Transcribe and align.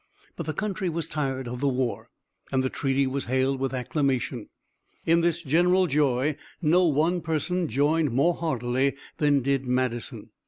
But 0.35 0.47
the 0.47 0.53
country 0.55 0.89
was 0.89 1.05
tired 1.07 1.47
of 1.47 1.59
the 1.59 1.67
war, 1.67 2.09
and 2.51 2.63
the 2.63 2.71
treaty 2.71 3.05
was 3.05 3.25
hailed 3.25 3.59
with 3.59 3.71
acclamation. 3.71 4.49
In 5.05 5.21
this 5.21 5.43
general 5.43 5.85
joy 5.85 6.37
no 6.59 6.85
one 6.87 7.21
person 7.21 7.67
joined 7.67 8.09
more 8.09 8.33
heartily 8.33 8.95
than 9.17 9.43
did 9.43 9.67
Madison. 9.67 10.31